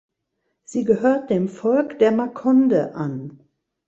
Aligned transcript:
Sie 0.63 0.83
gehört 0.83 1.29
dem 1.29 1.47
Volk 1.47 1.99
der 1.99 2.11
Makonde 2.11 2.95
an. 2.95 3.39